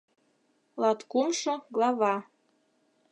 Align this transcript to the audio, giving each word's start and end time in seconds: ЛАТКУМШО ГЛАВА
ЛАТКУМШО 0.81 1.53
ГЛАВА 1.75 2.13